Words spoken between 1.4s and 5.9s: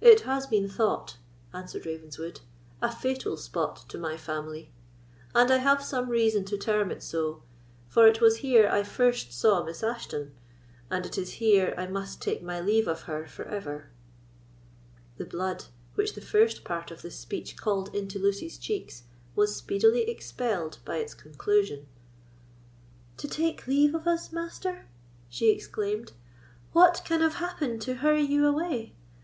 answered Ravenswood, "a fatal spot to my family; and I have